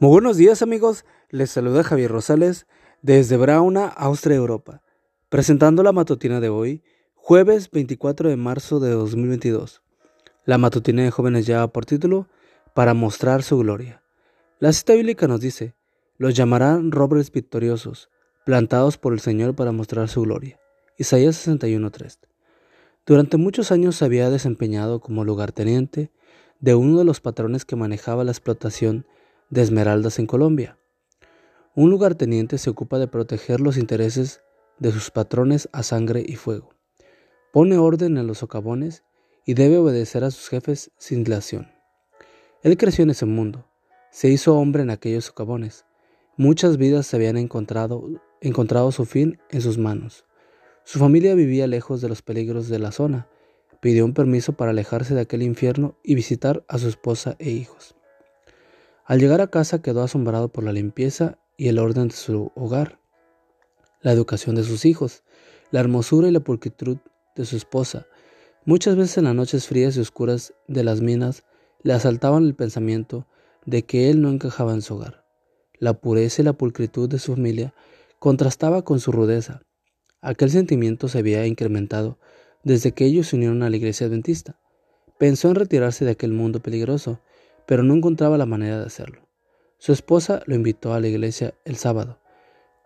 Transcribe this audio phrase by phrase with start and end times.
[0.00, 2.68] Muy buenos días amigos, les saluda Javier Rosales
[3.02, 4.80] desde Brauna, Austria, Europa,
[5.28, 6.84] presentando la matutina de hoy,
[7.16, 9.82] jueves 24 de marzo de 2022.
[10.44, 12.28] La matutina de jóvenes lleva por título
[12.74, 14.00] Para mostrar su gloria.
[14.60, 15.74] La cita bíblica nos dice,
[16.16, 18.08] los llamarán robles victoriosos,
[18.46, 20.60] plantados por el Señor para mostrar su gloria.
[20.96, 22.18] Isaías 61.3.
[23.04, 26.12] Durante muchos años se había desempeñado como lugarteniente
[26.60, 29.04] de uno de los patrones que manejaba la explotación
[29.50, 30.78] de esmeraldas en Colombia.
[31.74, 34.42] Un lugarteniente se ocupa de proteger los intereses
[34.78, 36.70] de sus patrones a sangre y fuego.
[37.52, 39.04] Pone orden en los socavones
[39.44, 41.70] y debe obedecer a sus jefes sin dilación.
[42.62, 43.66] Él creció en ese mundo,
[44.10, 45.84] se hizo hombre en aquellos socavones.
[46.36, 48.08] Muchas vidas se habían encontrado,
[48.40, 50.24] encontrado su fin en sus manos.
[50.84, 53.28] Su familia vivía lejos de los peligros de la zona.
[53.80, 57.97] Pidió un permiso para alejarse de aquel infierno y visitar a su esposa e hijos.
[59.08, 63.00] Al llegar a casa quedó asombrado por la limpieza y el orden de su hogar,
[64.02, 65.22] la educación de sus hijos,
[65.70, 66.98] la hermosura y la pulcritud
[67.34, 68.06] de su esposa.
[68.66, 71.44] Muchas veces en las noches frías y oscuras de las minas
[71.82, 73.26] le asaltaban el pensamiento
[73.64, 75.24] de que él no encajaba en su hogar.
[75.78, 77.72] La pureza y la pulcritud de su familia
[78.18, 79.62] contrastaba con su rudeza.
[80.20, 82.18] Aquel sentimiento se había incrementado
[82.62, 84.60] desde que ellos se unieron a la iglesia adventista.
[85.16, 87.20] Pensó en retirarse de aquel mundo peligroso,
[87.68, 89.28] pero no encontraba la manera de hacerlo.
[89.76, 92.18] Su esposa lo invitó a la iglesia el sábado.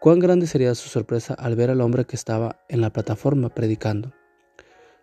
[0.00, 4.12] Cuán grande sería su sorpresa al ver al hombre que estaba en la plataforma predicando.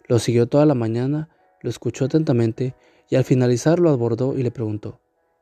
[0.06, 1.30] Lo siguió toda la mañana,
[1.62, 2.76] lo escuchó atentamente
[3.10, 5.00] y al finalizar lo abordó y le preguntó,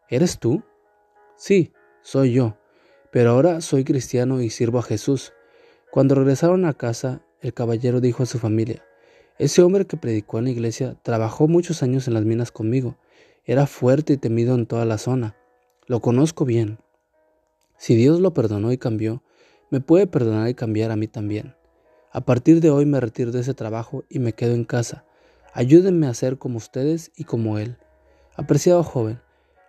[0.08, 0.62] ¿Eres tú?
[1.36, 2.60] Sí, soy yo,
[3.12, 5.34] pero ahora soy cristiano y sirvo a Jesús.
[5.90, 8.86] Cuando regresaron a casa, el caballero dijo a su familia,
[9.40, 12.98] ese hombre que predicó en la iglesia trabajó muchos años en las minas conmigo
[13.46, 15.36] era fuerte y temido en toda la zona.
[15.86, 16.80] Lo conozco bien.
[17.78, 19.24] Si Dios lo perdonó y cambió,
[19.70, 21.56] me puede perdonar y cambiar a mí también.
[22.12, 25.06] A partir de hoy me retiro de ese trabajo y me quedo en casa.
[25.54, 27.78] Ayúdenme a ser como ustedes y como Él.
[28.36, 29.22] Apreciado joven,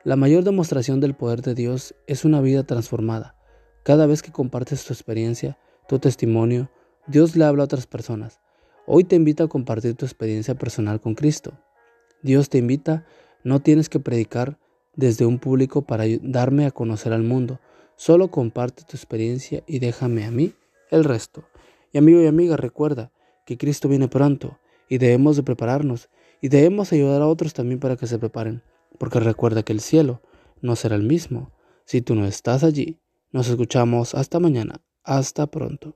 [0.03, 3.37] la mayor demostración del poder de Dios es una vida transformada.
[3.83, 6.71] Cada vez que compartes tu experiencia, tu testimonio,
[7.07, 8.41] Dios le habla a otras personas.
[8.91, 11.53] Hoy te invita a compartir tu experiencia personal con Cristo.
[12.23, 13.05] Dios te invita
[13.45, 14.59] no tienes que predicar
[14.97, 17.61] desde un público para darme a conocer al mundo.
[17.97, 20.55] Solo comparte tu experiencia y déjame a mí
[20.91, 21.45] el resto.
[21.93, 23.13] Y amigo y amiga, recuerda
[23.45, 26.09] que Cristo viene pronto y debemos de prepararnos
[26.41, 28.63] y debemos ayudar a otros también para que se preparen,
[28.99, 30.23] porque recuerda que el cielo
[30.63, 31.53] no será el mismo
[31.85, 32.99] si tú no estás allí.
[33.33, 34.81] Nos escuchamos hasta mañana.
[35.05, 35.95] Hasta pronto.